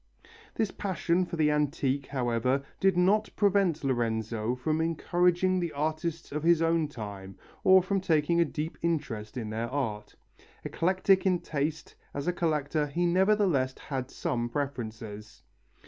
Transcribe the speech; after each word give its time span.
This 0.55 0.71
passion 0.71 1.27
for 1.27 1.35
the 1.35 1.51
antique, 1.51 2.07
however, 2.07 2.63
did 2.79 2.97
not 2.97 3.29
prevent 3.35 3.83
Lorenzo 3.83 4.55
from 4.55 4.81
encouraging 4.81 5.59
the 5.59 5.73
artists 5.73 6.31
of 6.31 6.41
his 6.41 6.59
own 6.59 6.87
time 6.87 7.37
or 7.63 7.83
from 7.83 8.01
taking 8.01 8.41
a 8.41 8.45
deep 8.45 8.79
interest 8.81 9.37
in 9.37 9.51
their 9.51 9.69
art. 9.69 10.15
Eclectic 10.63 11.27
in 11.27 11.37
taste, 11.37 11.93
as 12.15 12.25
a 12.25 12.33
collector 12.33 12.87
he 12.87 13.05
nevertheless 13.05 13.77
had 13.77 14.09
some 14.09 14.49
preferences. 14.49 15.43